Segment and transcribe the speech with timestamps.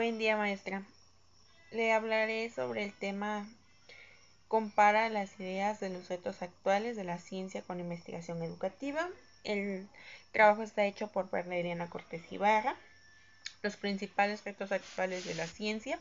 [0.00, 0.82] Buen día, maestra.
[1.72, 3.46] Le hablaré sobre el tema
[4.48, 9.06] compara las ideas de los retos actuales de la ciencia con investigación educativa.
[9.44, 9.90] El
[10.32, 12.76] trabajo está hecho por Bernardina Cortés Ibarra.
[13.60, 15.98] Los principales retos actuales de la ciencia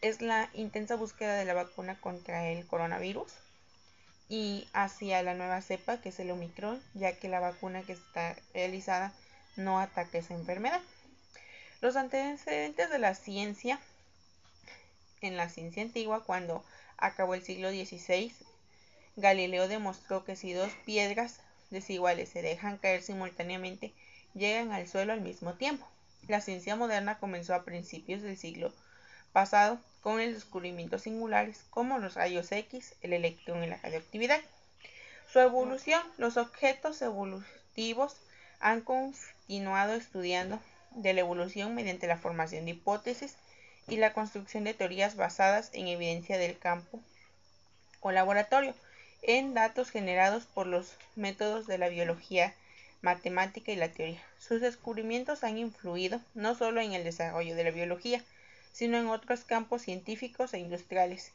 [0.00, 3.32] es la intensa búsqueda de la vacuna contra el coronavirus
[4.28, 8.34] y hacia la nueva cepa que es el Omicron, ya que la vacuna que está
[8.54, 9.12] realizada
[9.54, 10.80] no ataca esa enfermedad.
[11.80, 13.80] Los antecedentes de la ciencia
[15.22, 16.62] en la ciencia antigua, cuando
[16.98, 18.34] acabó el siglo XVI,
[19.16, 23.94] Galileo demostró que si dos piedras desiguales se dejan caer simultáneamente,
[24.34, 25.86] llegan al suelo al mismo tiempo.
[26.28, 28.74] La ciencia moderna comenzó a principios del siglo
[29.32, 34.40] pasado con el descubrimiento singulares como los rayos X, el electrón y la radioactividad.
[35.32, 38.16] Su evolución, los objetos evolutivos
[38.58, 40.60] han continuado estudiando
[40.92, 43.36] de la evolución mediante la formación de hipótesis
[43.88, 47.00] y la construcción de teorías basadas en evidencia del campo
[48.00, 48.74] o laboratorio,
[49.22, 52.54] en datos generados por los métodos de la biología,
[53.02, 54.22] matemática y la teoría.
[54.38, 58.24] Sus descubrimientos han influido no solo en el desarrollo de la biología,
[58.72, 61.32] sino en otros campos científicos e industriales,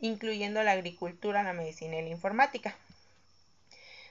[0.00, 2.76] incluyendo la agricultura, la medicina y la informática.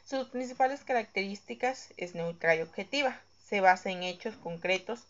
[0.06, 3.22] Sus principales características es neutral y objetiva,
[3.54, 5.06] se basa en hechos concretos,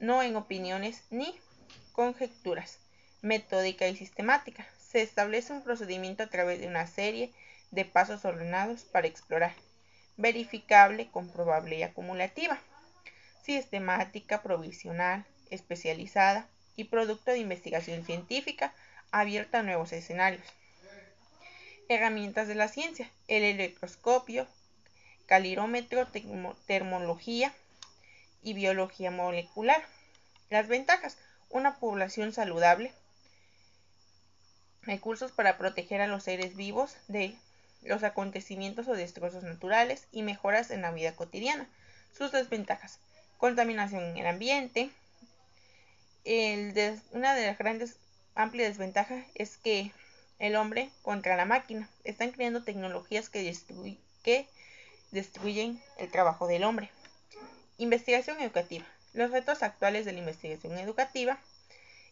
[0.00, 1.38] no en opiniones ni
[1.92, 2.80] conjeturas,
[3.22, 4.66] metódica y sistemática.
[4.76, 7.32] Se establece un procedimiento a través de una serie
[7.70, 9.54] de pasos ordenados para explorar,
[10.16, 12.60] verificable, comprobable y acumulativa,
[13.44, 18.74] sistemática, provisional, especializada y producto de investigación científica
[19.12, 20.42] abierta a nuevos escenarios.
[21.88, 24.48] Herramientas de la ciencia, el electroscopio,
[25.26, 26.08] calirómetro,
[26.66, 27.54] termología
[28.42, 29.82] y biología molecular.
[30.50, 31.18] Las ventajas,
[31.50, 32.92] una población saludable,
[34.82, 37.36] recursos para proteger a los seres vivos de
[37.82, 41.68] los acontecimientos o destrozos naturales y mejoras en la vida cotidiana.
[42.16, 42.98] Sus desventajas,
[43.38, 44.90] contaminación en el ambiente.
[47.12, 47.96] una de las grandes
[48.34, 49.92] amplias desventajas es que
[50.38, 53.56] el hombre contra la máquina están creando tecnologías que,
[54.22, 54.48] que
[55.10, 56.90] destruyen el trabajo del hombre.
[57.78, 58.86] Investigación educativa.
[59.12, 61.38] Los retos actuales de la investigación educativa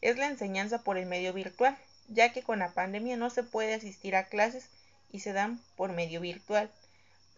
[0.03, 1.75] es la enseñanza por el medio virtual,
[2.09, 4.69] ya que con la pandemia no se puede asistir a clases
[5.11, 6.71] y se dan por medio virtual.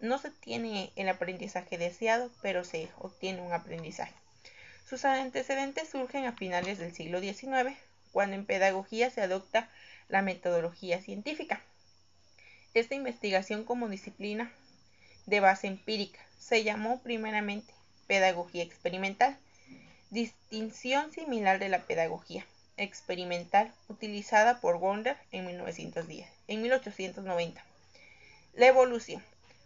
[0.00, 4.14] No se tiene el aprendizaje deseado, pero se obtiene un aprendizaje.
[4.84, 7.78] Sus antecedentes surgen a finales del siglo XIX,
[8.10, 9.70] cuando en pedagogía se adopta
[10.08, 11.62] la metodología científica.
[12.74, 14.50] Esta investigación como disciplina
[15.26, 17.76] de base empírica se llamó primeramente
[18.06, 19.36] pedagogía experimental
[20.10, 22.46] distinción similar de la pedagogía
[22.76, 27.64] experimental utilizada por Gonder en 1910, en 1890.
[28.54, 29.22] La evolución,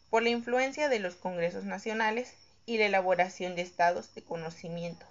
[0.09, 2.35] por la influencia de los congresos nacionales
[2.67, 5.07] y la elaboración de estados de conocimiento.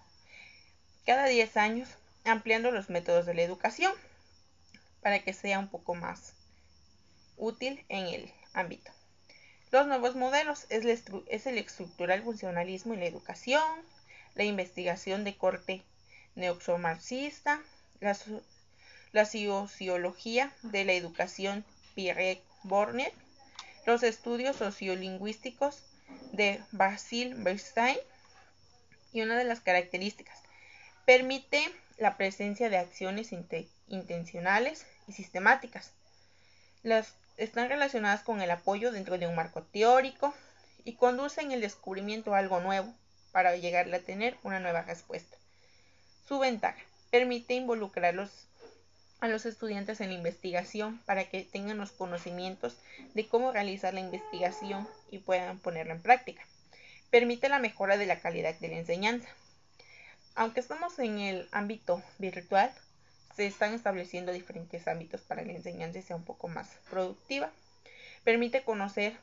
[1.05, 1.89] Cada 10 años,
[2.25, 3.93] ampliando los métodos de la educación
[5.01, 6.33] para que sea un poco más
[7.37, 8.91] útil en el ámbito.
[9.71, 13.63] Los nuevos modelos es, el estructural funcionalismo en la educación,
[14.35, 15.83] la investigación de corte
[16.35, 17.61] neomarxista,
[17.99, 18.17] la,
[19.11, 21.63] la sociología de la educación
[21.93, 23.13] Pierre Bornet,
[23.85, 25.83] los estudios sociolingüísticos
[26.31, 27.97] de Basil Bernstein
[29.13, 30.39] y una de las características
[31.05, 31.63] permite
[31.97, 33.31] la presencia de acciones
[33.87, 35.91] intencionales y sistemáticas.
[36.83, 40.33] Las están relacionadas con el apoyo dentro de un marco teórico
[40.83, 42.93] y conducen el descubrimiento a algo nuevo,
[43.31, 45.37] para llegar a tener una nueva respuesta.
[46.27, 46.79] Su ventaja
[47.11, 48.15] permite involucrar
[49.19, 52.77] a los estudiantes en la investigación para que tengan los conocimientos
[53.13, 56.43] de cómo realizar la investigación y puedan ponerla en práctica.
[57.09, 59.27] Permite la mejora de la calidad de la enseñanza.
[60.35, 62.71] Aunque estamos en el ámbito virtual,
[63.39, 67.49] se están estableciendo diferentes ámbitos para que la enseñanza sea un poco más productiva.
[68.25, 69.17] Permite conocer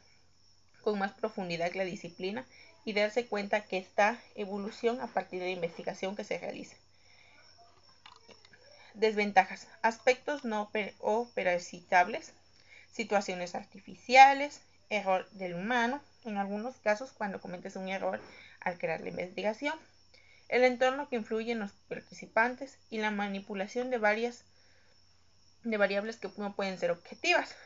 [0.80, 2.46] con más profundidad la disciplina
[2.86, 6.76] y darse cuenta que esta evolución a partir de la investigación que se realiza.
[8.94, 9.68] Desventajas.
[9.82, 10.70] Aspectos no
[11.00, 12.32] operacitables,
[12.92, 18.18] situaciones artificiales, error del humano, en algunos casos cuando cometes un error
[18.60, 19.78] al crear la investigación,
[20.48, 24.44] el entorno que influye en los participantes y la manipulación de varias
[25.64, 27.56] de variables que no pueden ser objetivas,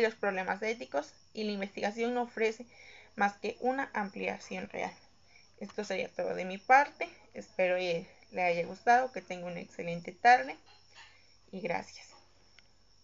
[0.00, 2.66] los problemas éticos y la investigación no ofrece
[3.14, 4.92] más que una ampliación real.
[5.60, 7.08] Esto sería todo de mi parte.
[7.34, 10.56] Espero que le haya gustado, que tenga una excelente tarde
[11.52, 12.11] y gracias.